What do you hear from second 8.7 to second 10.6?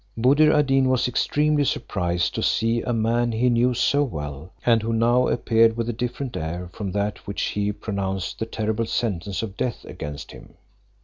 sentence of death against him.